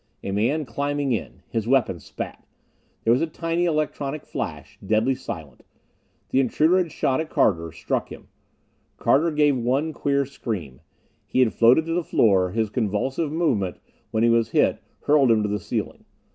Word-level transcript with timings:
A 0.23 0.31
man 0.31 0.65
climbing 0.65 1.11
in! 1.11 1.43
His 1.51 1.67
weapon 1.67 1.99
spat. 1.99 2.43
There 3.03 3.13
was 3.13 3.21
a 3.21 3.27
tiny 3.27 3.65
electronic 3.65 4.25
flash, 4.25 4.79
deadly 4.83 5.13
silent. 5.13 5.61
The 6.29 6.39
intruder 6.39 6.79
had 6.79 6.91
shot 6.91 7.21
at 7.21 7.29
Carter; 7.29 7.71
struck 7.71 8.09
him. 8.09 8.27
Carter 8.97 9.29
gave 9.29 9.55
one 9.55 9.93
queer 9.93 10.25
scream. 10.25 10.81
He 11.27 11.41
had 11.41 11.53
floated 11.53 11.85
to 11.85 11.93
the 11.93 12.03
floor; 12.03 12.49
his 12.49 12.71
convulsive 12.71 13.31
movement 13.31 13.77
when 14.09 14.23
he 14.23 14.29
was 14.31 14.49
hit 14.49 14.81
hurled 15.01 15.29
him 15.29 15.43
to 15.43 15.49
the 15.49 15.59
ceiling. 15.59 16.03